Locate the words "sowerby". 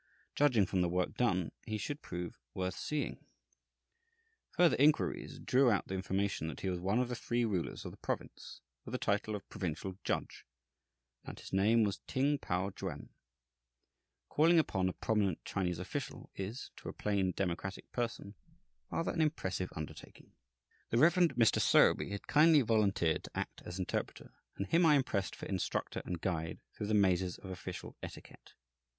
21.61-22.09